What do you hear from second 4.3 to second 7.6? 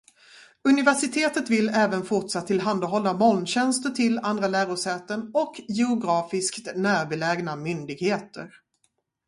lärosäten och geografiskt närbelägna